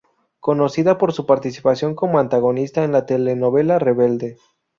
Conocida 0.39 0.97
por 0.97 1.13
su 1.13 1.27
participación 1.27 1.93
como 1.93 2.17
antagonista 2.17 2.83
en 2.83 2.91
la 2.91 3.05
telenovela 3.05 3.77
"Rebelde". 3.77 4.39